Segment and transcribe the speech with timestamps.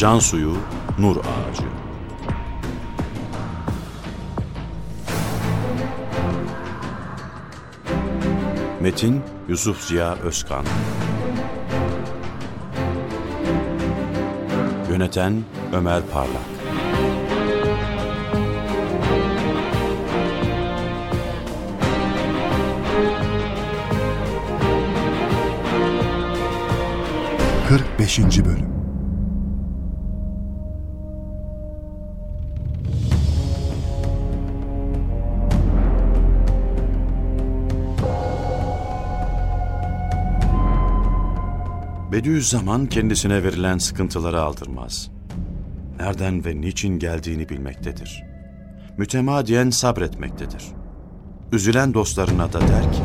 [0.00, 0.56] Can suyu,
[0.98, 1.62] nur ağacı.
[8.80, 10.64] Metin Yusuf Ziya Özkan.
[14.90, 16.42] Yöneten Ömer Parlak.
[27.68, 28.79] Kırk beşinci Bölüm
[42.12, 45.10] Bediüzzaman kendisine verilen sıkıntıları aldırmaz.
[46.00, 48.22] Nereden ve niçin geldiğini bilmektedir.
[48.98, 50.64] Mütemadiyen sabretmektedir.
[51.52, 53.02] Üzülen dostlarına da der ki,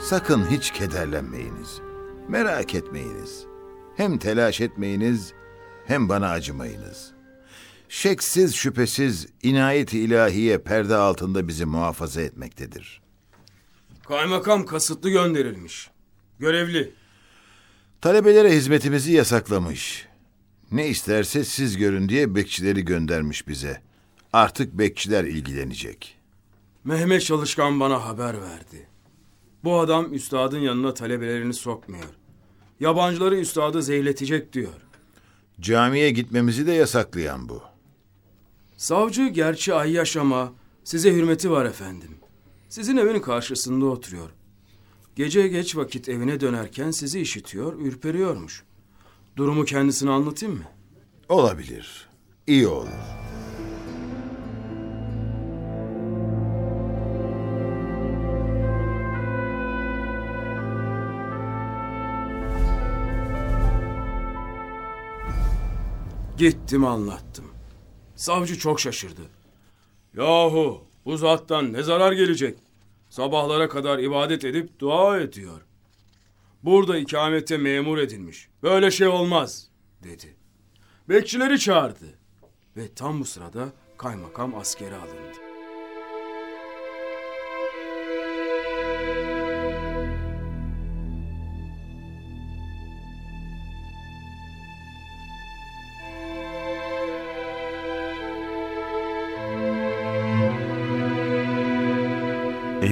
[0.00, 1.80] Sakın hiç kederlenmeyiniz.
[2.28, 3.46] Merak etmeyiniz.
[3.96, 5.32] Hem telaş etmeyiniz
[5.86, 7.15] hem bana acımayınız.
[7.88, 13.00] Şeksiz şüphesiz inayet-i ilahiye perde altında bizi muhafaza etmektedir.
[14.08, 15.90] Kaymakam kasıtlı gönderilmiş.
[16.38, 16.92] Görevli.
[18.00, 20.06] Talebelere hizmetimizi yasaklamış.
[20.72, 23.82] Ne isterse siz görün diye bekçileri göndermiş bize.
[24.32, 26.16] Artık bekçiler ilgilenecek.
[26.84, 28.88] Mehmet Çalışkan bana haber verdi.
[29.64, 32.04] Bu adam üstadın yanına talebelerini sokmuyor.
[32.80, 34.72] Yabancıları üstadı zehirletecek diyor.
[35.60, 37.62] Camiye gitmemizi de yasaklayan bu.
[38.76, 40.52] Savcı gerçi ayyaş ama
[40.84, 42.10] size hürmeti var efendim.
[42.68, 44.30] Sizin evin karşısında oturuyor.
[45.16, 48.64] Gece geç vakit evine dönerken sizi işitiyor, ürperiyormuş.
[49.36, 50.64] Durumu kendisine anlatayım mı?
[51.28, 52.08] Olabilir.
[52.46, 52.88] İyi olur.
[66.38, 67.45] Gittim anlattım.
[68.16, 69.22] Savcı çok şaşırdı.
[70.16, 72.58] Yahu bu zattan ne zarar gelecek?
[73.10, 75.60] Sabahlara kadar ibadet edip dua ediyor.
[76.62, 78.48] Burada ikamete memur edilmiş.
[78.62, 79.68] Böyle şey olmaz
[80.02, 80.36] dedi.
[81.08, 82.18] Bekçileri çağırdı.
[82.76, 85.45] Ve tam bu sırada kaymakam askere alındı.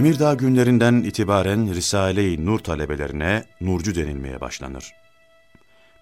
[0.04, 4.92] Emirdağ günlerinden itibaren Risale-i Nur talebelerine nurcu denilmeye başlanır.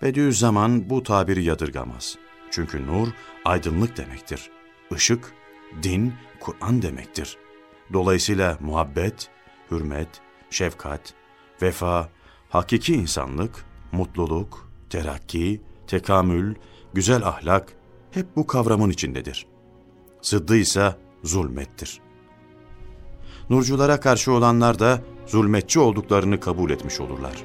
[0.03, 2.17] Bediüzzaman bu tabiri yadırgamaz.
[2.51, 3.09] Çünkü nur
[3.45, 4.51] aydınlık demektir.
[4.97, 5.33] Işık,
[5.83, 7.37] din, Kur'an demektir.
[7.93, 9.29] Dolayısıyla muhabbet,
[9.71, 10.09] hürmet,
[10.51, 11.15] şefkat,
[11.63, 12.09] vefa,
[12.49, 16.55] hakiki insanlık, mutluluk, terakki, tekamül,
[16.95, 17.73] güzel ahlak
[18.11, 19.47] hep bu kavramın içindedir.
[20.23, 22.01] Zıddı ise zulmettir.
[23.53, 27.45] Nurculara karşı olanlar da zulmetçi olduklarını kabul etmiş olurlar.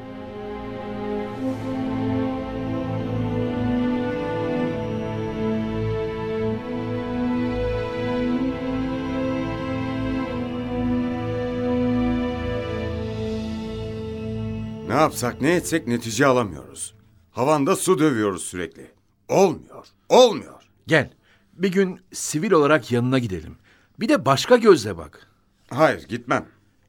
[14.88, 16.96] Ne yapsak ne etsek netice alamıyoruz.
[17.32, 18.92] Havanda su dövüyoruz sürekli.
[19.30, 20.70] Olmuyor, olmuyor.
[20.88, 21.10] Gel.
[21.54, 23.58] Bir gün sivil olarak yanına gidelim.
[24.00, 25.28] Bir de başka gözle bak.
[25.70, 26.46] Hayır gitmem.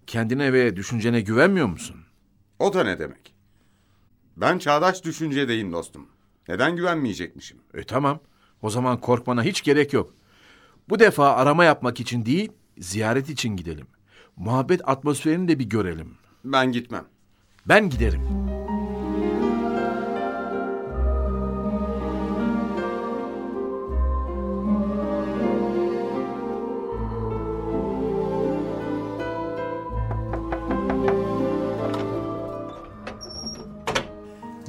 [0.07, 1.97] Kendine ve düşüncene güvenmiyor musun?
[2.59, 3.35] O da ne demek?
[4.37, 6.07] Ben çağdaş düşüncedeyim dostum.
[6.49, 7.59] Neden güvenmeyecekmişim?
[7.75, 8.21] E tamam.
[8.63, 10.15] O zaman korkmana hiç gerek yok.
[10.89, 13.87] Bu defa arama yapmak için değil, ziyaret için gidelim.
[14.37, 16.15] Muhabbet atmosferini de bir görelim.
[16.45, 17.05] Ben gitmem.
[17.67, 18.48] Ben giderim.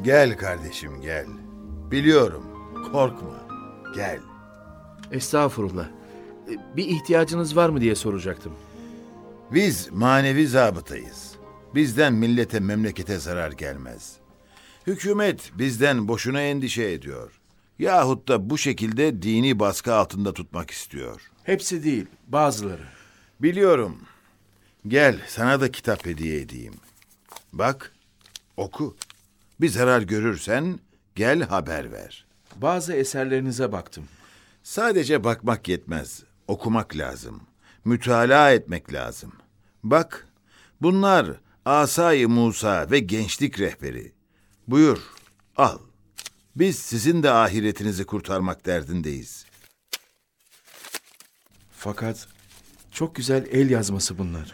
[0.01, 1.25] Gel kardeşim gel.
[1.91, 2.45] Biliyorum.
[2.91, 3.47] Korkma.
[3.95, 4.19] Gel.
[5.11, 5.87] Estağfurullah.
[6.49, 8.53] E, Bir ihtiyacınız var mı diye soracaktım.
[9.51, 11.31] Biz manevi zabıtayız.
[11.75, 14.13] Bizden millete memlekete zarar gelmez.
[14.87, 17.31] Hükümet bizden boşuna endişe ediyor.
[17.79, 21.21] Yahut da bu şekilde dini baskı altında tutmak istiyor.
[21.43, 22.83] Hepsi değil, bazıları.
[23.39, 23.97] Biliyorum.
[24.87, 26.73] Gel sana da kitap hediye edeyim.
[27.53, 27.93] Bak,
[28.57, 28.95] oku.
[29.61, 30.79] Bir zarar görürsen
[31.15, 32.25] gel haber ver.
[32.55, 34.07] Bazı eserlerinize baktım.
[34.63, 36.23] Sadece bakmak yetmez.
[36.47, 37.41] Okumak lazım.
[37.85, 39.33] Mütalaa etmek lazım.
[39.83, 40.29] Bak,
[40.81, 41.27] Bunlar
[41.65, 44.11] Asay-ı Musa ve gençlik rehberi.
[44.67, 44.97] Buyur,
[45.57, 45.79] al.
[46.55, 49.45] Biz sizin de ahiretinizi kurtarmak derdindeyiz.
[51.71, 52.27] Fakat
[52.91, 54.53] çok güzel el yazması bunlar.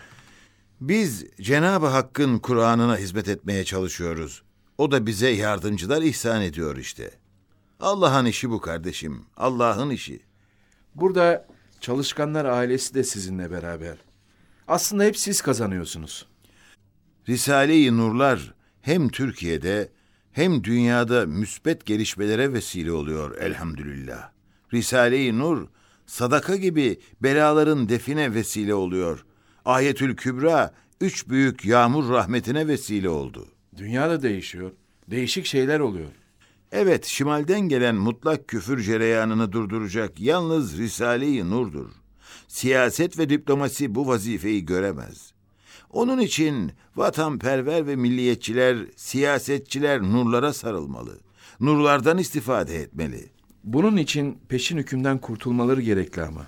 [0.81, 4.43] Biz Cenab-ı Hakk'ın Kur'an'ına hizmet etmeye çalışıyoruz.
[4.77, 7.11] O da bize yardımcılar ihsan ediyor işte.
[7.79, 9.25] Allah'ın işi bu kardeşim.
[9.37, 10.19] Allah'ın işi.
[10.95, 11.47] Burada
[11.79, 13.97] çalışkanlar ailesi de sizinle beraber.
[14.67, 16.27] Aslında hep siz kazanıyorsunuz.
[17.29, 19.91] Risale-i Nurlar hem Türkiye'de
[20.31, 24.29] hem dünyada müsbet gelişmelere vesile oluyor elhamdülillah.
[24.73, 25.67] Risale-i Nur
[26.05, 29.25] sadaka gibi belaların define vesile oluyor.
[29.65, 33.54] Ayetül Kübra üç büyük yağmur rahmetine vesile oldu.
[33.77, 34.71] Dünya da değişiyor.
[35.11, 36.07] Değişik şeyler oluyor.
[36.71, 41.89] Evet, şimalden gelen mutlak küfür cereyanını durduracak yalnız Risale-i Nur'dur.
[42.47, 45.33] Siyaset ve diplomasi bu vazifeyi göremez.
[45.89, 51.19] Onun için vatanperver ve milliyetçiler, siyasetçiler nurlara sarılmalı.
[51.59, 53.29] Nurlardan istifade etmeli.
[53.63, 56.47] Bunun için peşin hükümden kurtulmaları gerekli ama.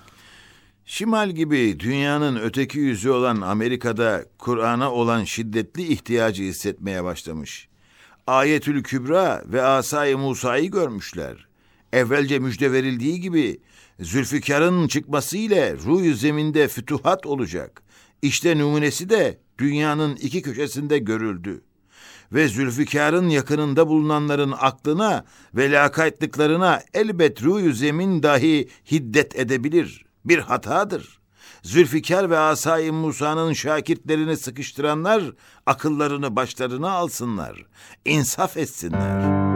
[0.89, 7.67] Şimal gibi dünyanın öteki yüzü olan Amerika'da Kur'an'a olan şiddetli ihtiyacı hissetmeye başlamış.
[8.27, 11.47] Ayetül Kübra ve Asay-ı Musa'yı görmüşler.
[11.93, 13.59] Evvelce müjde verildiği gibi
[13.99, 17.83] Zülfikar'ın çıkması ile ruh zeminde fütuhat olacak.
[18.21, 21.61] İşte numunesi de dünyanın iki köşesinde görüldü.
[22.31, 25.25] Ve Zülfikar'ın yakınında bulunanların aklına
[25.55, 30.06] ve lakaytlıklarına elbet ruh zemin dahi hiddet edebilir.
[30.27, 31.19] Bir hatadır.
[31.63, 35.23] Zülfikar ve Asay-ı Musa'nın şakirtlerini sıkıştıranlar
[35.65, 37.65] akıllarını başlarına alsınlar.
[38.05, 39.47] İnsaf etsinler.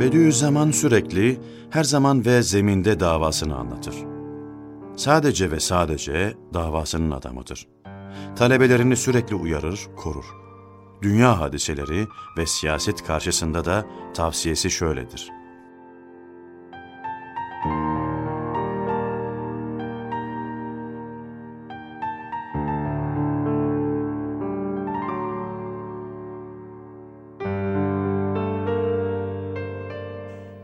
[0.00, 1.40] Bediüzzaman sürekli,
[1.70, 3.94] her zaman ve zeminde davasını anlatır.
[4.96, 7.79] Sadece ve sadece davasının adamıdır.
[8.36, 10.24] Talebelerini sürekli uyarır, korur.
[11.02, 12.06] Dünya hadiseleri
[12.38, 15.30] ve siyaset karşısında da tavsiyesi şöyledir.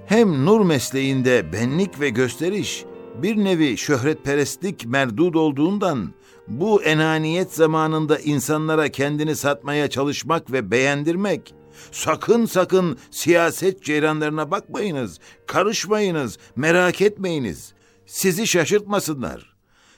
[0.06, 2.84] Hem nur mesleğinde benlik ve gösteriş
[3.22, 6.12] bir nevi şöhretperestlik merdud olduğundan
[6.48, 11.54] bu enaniyet zamanında insanlara kendini satmaya çalışmak ve beğendirmek
[11.92, 17.72] sakın sakın siyaset ceyranlarına bakmayınız, karışmayınız, merak etmeyiniz.
[18.06, 19.56] Sizi şaşırtmasınlar.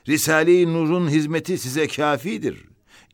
[0.09, 2.65] Risale-i Nur'un hizmeti size kafidir.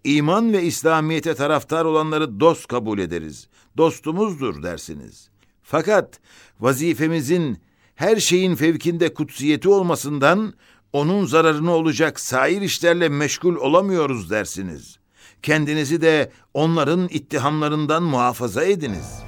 [0.05, 3.49] İman ve İslamiyete taraftar olanları dost kabul ederiz.
[3.77, 5.29] Dostumuzdur dersiniz.
[5.63, 6.21] Fakat
[6.61, 7.59] vazifemizin
[7.95, 10.55] her şeyin fevkinde kutsiyeti olmasından
[10.93, 14.99] onun zararını olacak sair işlerle meşgul olamıyoruz dersiniz.
[15.43, 19.25] Kendinizi de onların ittihamlarından muhafaza ediniz.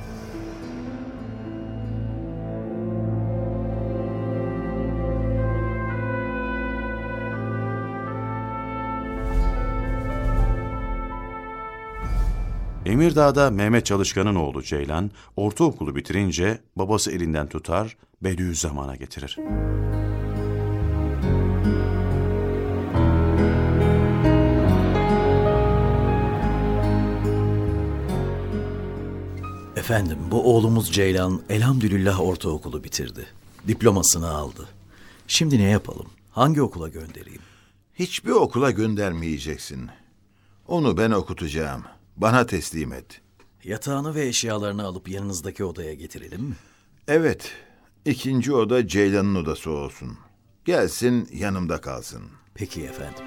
[12.86, 19.38] Emirdağ'da Mehmet Çalışkan'ın oğlu Ceylan, ortaokulu bitirince babası elinden tutar, Bediüzzaman'a getirir.
[29.76, 33.26] Efendim bu oğlumuz Ceylan elhamdülillah ortaokulu bitirdi.
[33.68, 34.68] Diplomasını aldı.
[35.28, 36.06] Şimdi ne yapalım?
[36.30, 37.42] Hangi okula göndereyim?
[37.94, 39.90] Hiçbir okula göndermeyeceksin.
[40.68, 41.84] Onu ben okutacağım.
[42.16, 43.20] Bana teslim et.
[43.64, 46.54] Yatağını ve eşyalarını alıp yanınızdaki odaya getirelim mi?
[47.08, 47.52] Evet,
[48.06, 50.18] ikinci oda Ceylan'ın odası olsun.
[50.64, 52.22] Gelsin yanımda kalsın.
[52.54, 53.24] Peki efendim.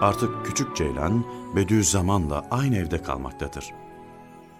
[0.00, 1.24] Artık küçük Ceylan
[1.56, 3.74] Bediüzzaman'la aynı evde kalmaktadır.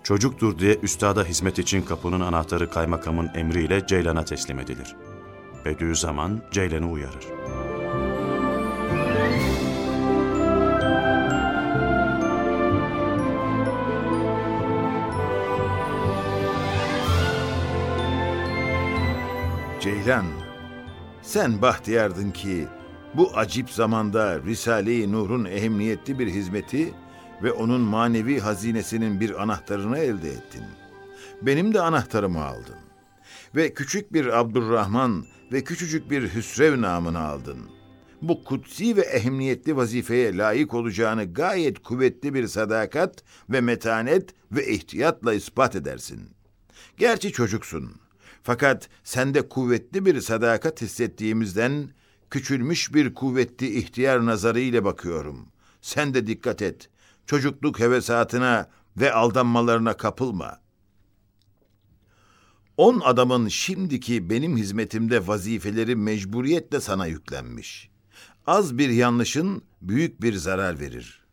[0.09, 4.97] Çocuktur diye üstada hizmet için kapının anahtarı kaymakamın emriyle Ceylan'a teslim edilir.
[5.65, 7.27] Bediüzzaman Ceylan'ı uyarır.
[19.81, 20.27] Ceylan,
[21.23, 22.67] sen bahtiyardın ki
[23.15, 26.95] bu acip zamanda Risale-i Nur'un ehemmiyetli bir hizmeti
[27.43, 30.65] ve onun manevi hazinesinin bir anahtarını elde ettin.
[31.43, 32.77] Benim de anahtarımı aldın.
[33.57, 37.59] Ve küçük bir Abdurrahman ve küçücük bir Hüsrev namını aldın.
[38.23, 45.35] Bu kutsi ve ehemmiyetli vazifeye layık olacağını gayet kuvvetli bir sadakat ve metanet ve ihtiyatla
[45.35, 46.21] ispat edersin.
[46.97, 47.91] Gerçi çocuksun.
[48.43, 51.91] Fakat sende kuvvetli bir sadakat hissettiğimizden
[52.31, 55.47] küçülmüş bir kuvvetli ihtiyar nazarı ile bakıyorum.
[55.83, 56.89] Sen de dikkat et.
[57.29, 60.61] Çocukluk hevesatına ve aldanmalarına kapılma.
[62.77, 67.91] On adamın şimdiki benim hizmetimde vazifeleri mecburiyetle sana yüklenmiş.
[68.47, 71.27] Az bir yanlışın büyük bir zarar verir.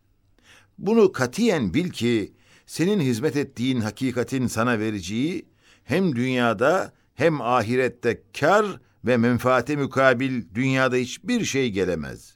[0.77, 2.33] Bunu katiyen bil ki
[2.65, 5.45] senin hizmet ettiğin hakikatin sana vereceği
[5.83, 8.65] hem dünyada hem ahirette kar
[9.05, 12.34] ve menfaate mukabil dünyada hiçbir şey gelemez.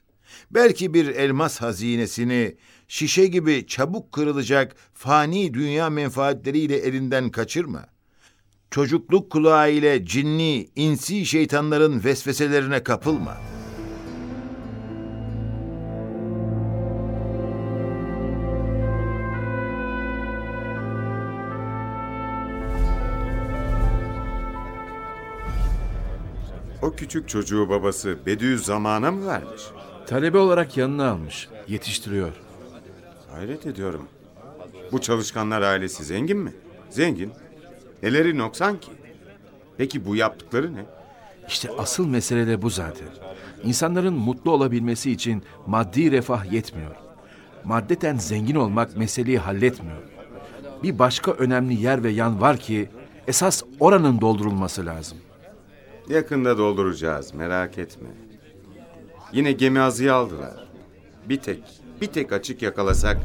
[0.50, 2.56] Belki bir elmas hazinesini
[2.88, 7.86] şişe gibi çabuk kırılacak fani dünya menfaatleriyle elinden kaçırma.
[8.70, 13.36] Çocukluk kulağı ile cinni, insi şeytanların vesveselerine kapılma.
[26.82, 29.62] O küçük çocuğu babası Bediüzzaman'a mı vermiş?
[30.10, 31.48] Talebe olarak yanına almış.
[31.68, 32.32] Yetiştiriyor.
[33.32, 34.08] Hayret ediyorum.
[34.92, 36.52] Bu çalışkanlar ailesi zengin mi?
[36.88, 37.32] Zengin.
[38.02, 38.90] Neleri noksan ki?
[39.76, 40.84] Peki bu yaptıkları ne?
[41.48, 43.08] İşte asıl mesele de bu zaten.
[43.64, 46.94] İnsanların mutlu olabilmesi için maddi refah yetmiyor.
[47.64, 50.02] Maddeten zengin olmak meseleyi halletmiyor.
[50.82, 52.90] Bir başka önemli yer ve yan var ki
[53.26, 55.18] esas oranın doldurulması lazım.
[56.08, 58.08] Yakında dolduracağız merak etme.
[59.32, 60.68] Yine gemi azıya aldılar.
[61.28, 61.62] Bir tek,
[62.00, 63.18] bir tek açık yakalasak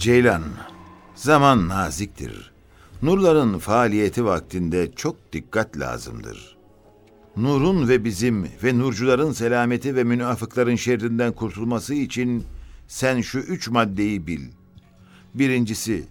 [0.00, 0.42] Ceylan,
[1.14, 2.52] zaman naziktir.
[3.02, 6.59] Nurların faaliyeti vaktinde çok dikkat lazımdır.
[7.36, 12.44] Nurun ve bizim ve nurcuların selameti ve münafıkların şerrinden kurtulması için
[12.88, 14.40] sen şu üç maddeyi bil.
[15.34, 16.04] Birincisi,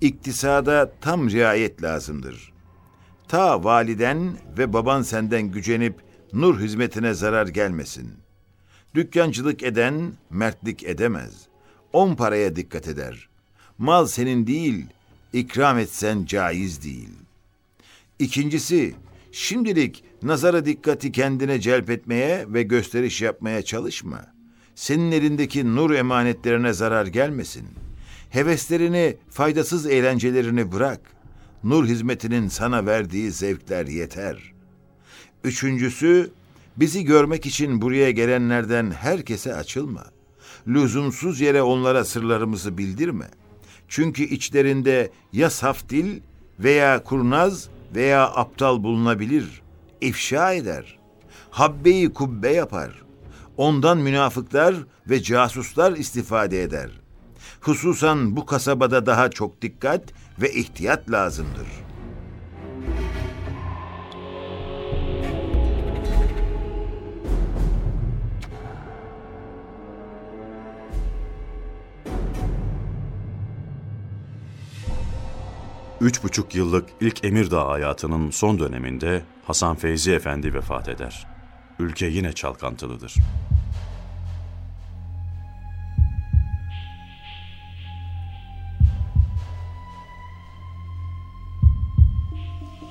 [0.00, 2.52] iktisada tam riayet lazımdır.
[3.28, 5.94] Ta validen ve baban senden gücenip
[6.32, 8.12] nur hizmetine zarar gelmesin.
[8.94, 11.46] Dükkancılık eden mertlik edemez.
[11.92, 13.28] On paraya dikkat eder.
[13.78, 14.86] Mal senin değil,
[15.32, 17.10] ikram etsen caiz değil.
[18.18, 18.94] İkincisi,
[19.32, 24.26] şimdilik nazara dikkati kendine celp etmeye ve gösteriş yapmaya çalışma.
[24.74, 27.66] Senin elindeki nur emanetlerine zarar gelmesin.
[28.30, 31.00] Heveslerini, faydasız eğlencelerini bırak.
[31.64, 34.52] Nur hizmetinin sana verdiği zevkler yeter.
[35.44, 36.30] Üçüncüsü,
[36.76, 40.04] bizi görmek için buraya gelenlerden herkese açılma.
[40.68, 43.26] Lüzumsuz yere onlara sırlarımızı bildirme.
[43.88, 46.20] Çünkü içlerinde ya saf dil
[46.60, 49.62] veya kurnaz veya aptal bulunabilir.
[50.00, 50.98] İfşa eder.
[51.50, 53.02] Habbeyi kubbe yapar.
[53.56, 54.74] Ondan münafıklar
[55.10, 56.90] ve casuslar istifade eder.
[57.60, 60.02] Hususan bu kasabada daha çok dikkat
[60.40, 61.66] ve ihtiyat lazımdır.
[76.00, 81.26] Üç buçuk yıllık ilk Emirdağ hayatının son döneminde Hasan Feyzi Efendi vefat eder.
[81.78, 83.14] Ülke yine çalkantılıdır.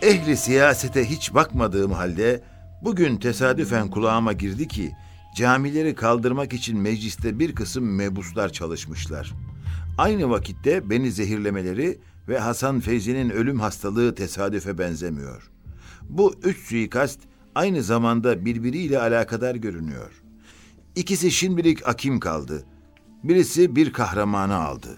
[0.02, 2.44] Ehli siyasete hiç bakmadığım halde
[2.82, 4.92] bugün tesadüfen kulağıma girdi ki
[5.36, 9.34] camileri kaldırmak için mecliste bir kısım mebuslar çalışmışlar.
[9.98, 11.98] Aynı vakitte beni zehirlemeleri
[12.28, 15.55] ve Hasan Feyzi'nin ölüm hastalığı tesadüfe benzemiyor.
[16.10, 17.20] Bu üç suikast
[17.56, 20.12] aynı zamanda birbiriyle alakadar görünüyor.
[20.96, 22.66] İkisi şimdilik akim kaldı.
[23.24, 24.98] Birisi bir kahramanı aldı.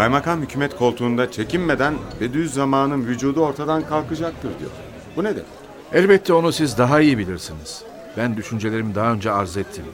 [0.00, 4.70] kaymakam hükümet koltuğunda çekinmeden Bediüzzaman'ın vücudu ortadan kalkacaktır diyor.
[5.16, 5.44] Bu nedir?
[5.92, 7.82] Elbette onu siz daha iyi bilirsiniz.
[8.16, 9.84] Ben düşüncelerimi daha önce arz ettim.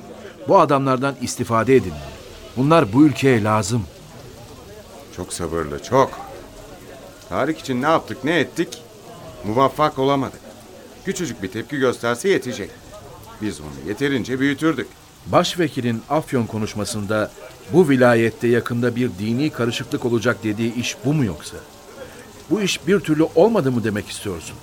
[0.48, 1.92] Bu adamlardan istifade edin.
[2.56, 3.84] Bunlar bu ülkeye lazım.
[5.16, 6.10] Çok sabırlı, çok.
[7.28, 8.82] Tarık için ne yaptık ne ettik?
[9.44, 10.40] Muvaffak olamadık.
[11.04, 12.70] Küçücük bir tepki gösterse yetecek.
[13.42, 14.88] Biz onu yeterince büyütürdük.
[15.26, 17.30] Başvekilin Afyon konuşmasında
[17.72, 21.56] bu vilayette yakında bir dini karışıklık olacak dediği iş bu mu yoksa?
[22.50, 24.56] Bu iş bir türlü olmadı mı demek istiyorsun?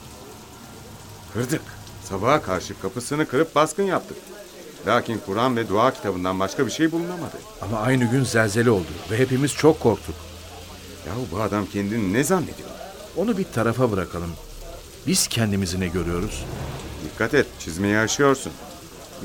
[1.33, 1.61] Kırdık.
[2.03, 4.17] Sabaha karşı kapısını kırıp baskın yaptık.
[4.87, 7.37] Lakin Kur'an ve dua kitabından başka bir şey bulunamadı.
[7.61, 10.15] Ama aynı gün zelzele oldu ve hepimiz çok korktuk.
[11.07, 12.69] Yahu bu adam kendini ne zannediyor?
[13.17, 14.29] Onu bir tarafa bırakalım.
[15.07, 16.45] Biz kendimizi ne görüyoruz?
[17.05, 18.51] Dikkat et, çizmeyi aşıyorsun.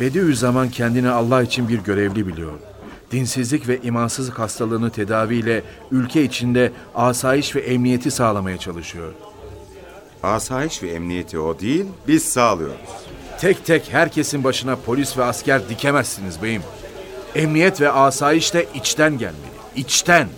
[0.00, 2.52] Bediüzzaman kendini Allah için bir görevli biliyor.
[3.12, 9.12] Dinsizlik ve imansızlık hastalığını tedaviyle ülke içinde asayiş ve emniyeti sağlamaya çalışıyor.
[10.22, 12.76] Asayiş ve emniyeti o değil, biz sağlıyoruz.
[13.40, 16.62] Tek tek herkesin başına polis ve asker dikemezsiniz beyim.
[17.34, 19.58] Emniyet ve asayiş de içten gelmeli.
[19.76, 20.28] İçten.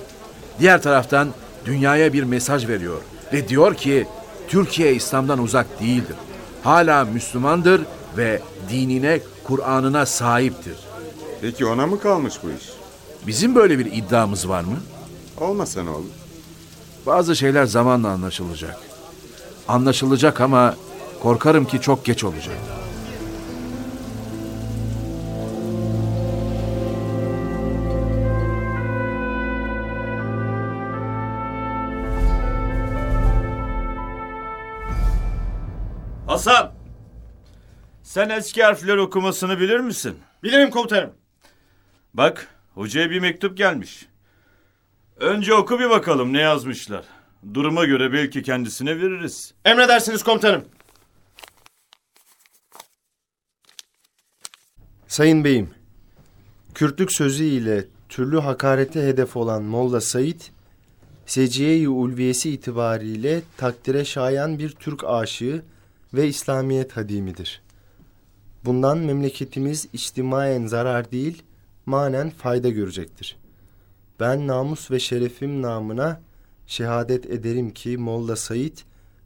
[0.61, 1.29] Diğer taraftan
[1.65, 3.01] dünyaya bir mesaj veriyor.
[3.33, 4.07] Ve diyor ki
[4.49, 6.17] Türkiye İslam'dan uzak değildir.
[6.63, 7.83] Hala Müslümandır
[8.17, 10.77] ve dinine, Kur'an'ına sahiptir.
[11.41, 12.71] Peki ona mı kalmış bu iş?
[13.27, 14.77] Bizim böyle bir iddiamız var mı?
[15.41, 16.11] Olmasa ne olur?
[17.07, 18.90] Bazı şeyler zamanla anlaşılacak.
[19.71, 20.75] Anlaşılacak ama
[21.23, 22.57] korkarım ki çok geç olacak.
[36.27, 36.73] Hasan!
[38.03, 40.19] Sen eski harfler okumasını bilir misin?
[40.43, 41.11] Bilirim komutanım.
[42.15, 44.07] Bak, hocaya bir mektup gelmiş.
[45.17, 47.05] Önce oku bir bakalım ne yazmışlar.
[47.55, 49.55] Duruma göre belki kendisine veririz.
[49.65, 50.65] Emredersiniz komutanım.
[55.09, 55.71] Sayın Beyim,
[56.75, 60.41] Kürtlük sözü ile türlü hakarete hedef olan Molla Said,
[61.27, 65.63] Seciye-i Ulviyesi itibariyle takdire şayan bir Türk aşığı
[66.15, 67.63] ve İslamiyet hadimidir.
[68.65, 71.43] Bundan memleketimiz içtimaen zarar değil,
[71.87, 73.37] manen fayda görecektir.
[74.21, 76.21] Ben namus ve şerefim namına
[76.71, 78.79] şehadet ederim ki Molla Said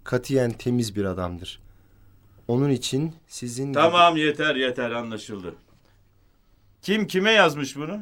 [0.04, 1.60] katiyen temiz bir adamdır.
[2.48, 3.72] Onun için sizin...
[3.72, 5.54] Tamam yeter yeter anlaşıldı.
[6.82, 8.00] Kim kime yazmış bunu?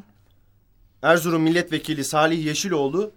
[1.03, 3.13] Erzurum Milletvekili Salih Yeşiloğlu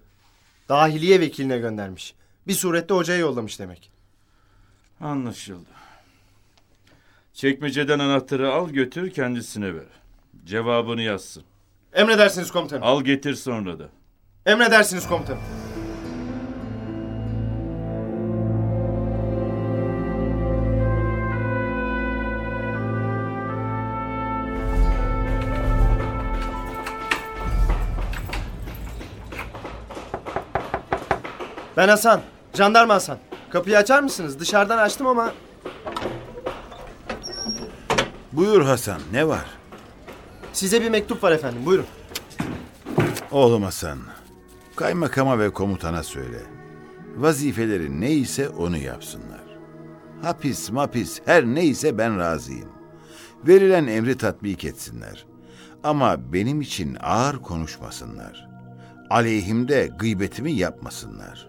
[0.70, 2.14] dahiliye vekiline göndermiş.
[2.48, 3.92] Bir surette hocaya yollamış demek.
[5.02, 5.70] Anlaşıldı.
[7.34, 9.88] Çekmeceden anahtarı al götür kendisine ver.
[10.46, 11.44] Cevabını yazsın.
[11.94, 12.84] Emredersiniz komutanım.
[12.84, 13.90] Al getir sonra da.
[14.46, 15.65] Emredersiniz komutanım.
[31.78, 32.22] Ben Hasan.
[32.54, 33.18] Jandarma Hasan.
[33.50, 34.40] Kapıyı açar mısınız?
[34.40, 35.34] Dışarıdan açtım ama
[38.34, 39.46] Buyur Hasan, ne var?
[40.54, 41.66] size bir mektup var efendim.
[41.66, 41.86] Buyurun.
[43.32, 44.00] Oğlum Hasan,
[44.76, 46.42] kaymakama ve komutana söyle.
[47.16, 49.42] Vazifeleri neyse onu yapsınlar.
[50.22, 52.70] Hapis mapis her neyse ben razıyım.
[53.48, 55.26] Verilen emri tatbik etsinler.
[55.84, 58.48] Ama benim için ağır konuşmasınlar.
[59.10, 61.48] Aleyhimde gıybetimi yapmasınlar.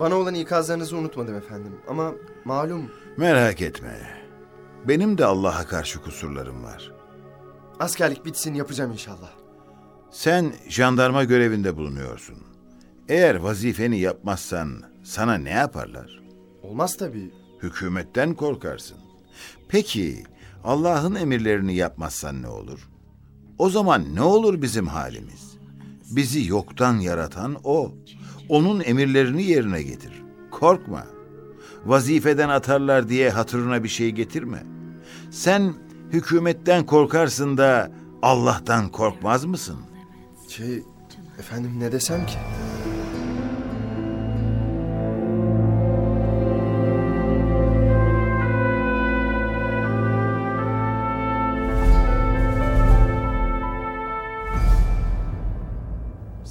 [0.00, 1.72] Bana olan ikazlarınızı unutmadım efendim.
[1.88, 2.12] Ama
[2.44, 4.20] malum Merak etme.
[4.88, 6.92] Benim de Allah'a karşı kusurlarım var.
[7.80, 9.30] askerlik bitsin yapacağım inşallah.
[10.10, 12.36] Sen jandarma görevinde bulunuyorsun.
[13.08, 16.22] Eğer vazifeni yapmazsan sana ne yaparlar?
[16.62, 17.30] Olmaz tabii.
[17.62, 18.96] Hükümetten korkarsın.
[19.68, 20.24] Peki
[20.64, 22.88] Allah'ın emirlerini yapmazsan ne olur?
[23.58, 25.56] O zaman ne olur bizim halimiz?
[26.10, 27.92] Bizi yoktan yaratan O.
[28.50, 30.22] Onun emirlerini yerine getir.
[30.50, 31.06] Korkma.
[31.84, 34.62] Vazifeden atarlar diye hatırına bir şey getirme.
[35.30, 35.74] Sen
[36.12, 37.90] hükümetten korkarsın da
[38.22, 39.76] Allah'tan korkmaz mısın?
[40.48, 40.82] Şey
[41.38, 42.38] efendim ne desem ki?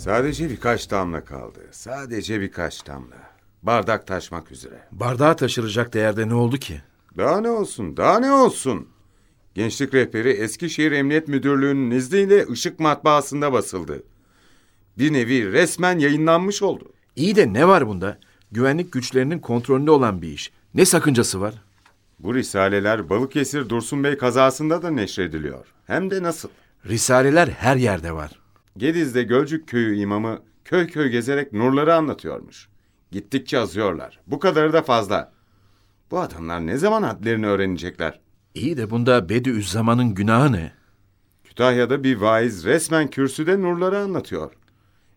[0.09, 1.59] Sadece birkaç damla kaldı.
[1.71, 3.15] Sadece birkaç damla.
[3.63, 4.87] Bardak taşmak üzere.
[4.91, 6.81] Bardağı taşıracak değerde ne oldu ki?
[7.17, 8.87] Daha ne olsun, daha ne olsun?
[9.55, 14.03] Gençlik rehberi Eskişehir Emniyet Müdürlüğü'nün izniyle ışık matbaasında basıldı.
[14.97, 16.93] Bir nevi resmen yayınlanmış oldu.
[17.15, 18.19] İyi de ne var bunda?
[18.51, 20.51] Güvenlik güçlerinin kontrolünde olan bir iş.
[20.73, 21.53] Ne sakıncası var?
[22.19, 25.65] Bu risaleler Balıkesir Dursun Bey kazasında da neşrediliyor.
[25.87, 26.49] Hem de nasıl?
[26.85, 28.39] Risaleler her yerde var.
[28.77, 32.69] Gediz'de Gölcük Köyü imamı köy köy gezerek nurları anlatıyormuş.
[33.11, 34.19] Gittikçe azıyorlar.
[34.27, 35.31] Bu kadarı da fazla.
[36.11, 38.19] Bu adamlar ne zaman hadlerini öğrenecekler?
[38.55, 40.71] İyi de bunda Bediüzzaman'ın günahı ne?
[41.43, 44.51] Kütahya'da bir vaiz resmen kürsüde nurları anlatıyor.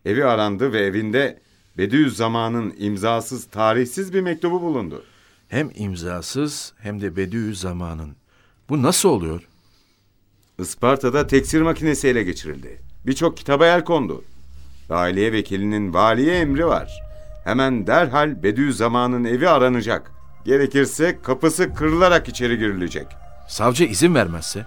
[0.05, 1.41] Evi arandı ve evinde
[1.77, 5.03] Bediüzzaman'ın imzasız, tarihsiz bir mektubu bulundu.
[5.47, 8.15] Hem imzasız hem de Bediüzzaman'ın.
[8.69, 9.47] Bu nasıl oluyor?
[10.59, 12.92] Isparta'da teksir makinesi ele geçirildi.
[13.05, 14.23] Birçok kitaba el kondu.
[14.89, 17.01] Dahiliye vekilinin valiye emri var.
[17.43, 20.11] Hemen derhal Bediüzzaman'ın evi aranacak.
[20.45, 23.07] Gerekirse kapısı kırılarak içeri girilecek.
[23.47, 24.65] Savcı izin vermezse?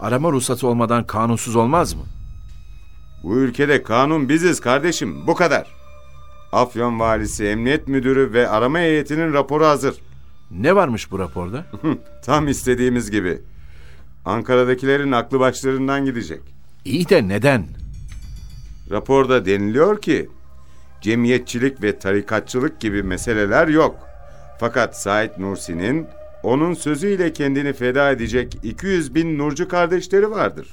[0.00, 2.02] Arama ruhsatı olmadan kanunsuz olmaz mı?
[3.22, 5.66] Bu ülkede kanun biziz kardeşim, bu kadar.
[6.52, 9.94] Afyon valisi, emniyet müdürü ve arama heyetinin raporu hazır.
[10.50, 11.66] Ne varmış bu raporda?
[12.24, 13.40] Tam istediğimiz gibi.
[14.24, 16.40] Ankara'dakilerin aklı başlarından gidecek.
[16.84, 17.66] İyi de neden?
[18.90, 20.28] Raporda deniliyor ki
[21.00, 23.96] cemiyetçilik ve tarikatçılık gibi meseleler yok.
[24.60, 26.06] Fakat Said Nursi'nin
[26.42, 30.68] onun sözüyle kendini feda edecek 200 bin Nurcu kardeşleri vardır.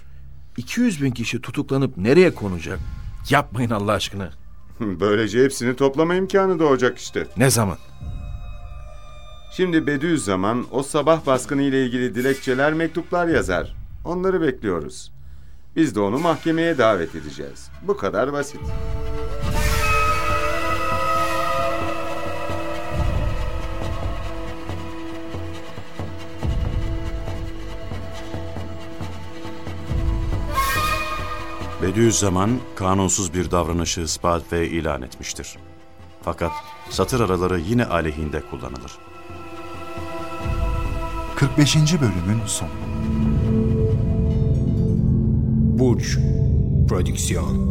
[0.57, 2.79] 200 bin kişi tutuklanıp nereye konacak?
[3.29, 4.29] Yapmayın Allah aşkına.
[4.79, 7.27] Böylece hepsini toplama imkanı doğacak işte.
[7.37, 7.77] Ne zaman?
[9.51, 13.75] Şimdi Bediüzzaman o sabah baskını ile ilgili dilekçeler, mektuplar yazar.
[14.05, 15.11] Onları bekliyoruz.
[15.75, 17.69] Biz de onu mahkemeye davet edeceğiz.
[17.81, 18.61] Bu kadar basit.
[31.81, 35.57] Bediüzzaman kanunsuz bir davranışı ispat ve ilan etmiştir.
[36.21, 36.51] Fakat
[36.89, 38.97] satır araları yine aleyhinde kullanılır.
[41.35, 41.75] 45.
[41.75, 42.88] bölümün sonu.
[45.79, 46.17] Burç
[46.87, 47.68] Prodüksiyon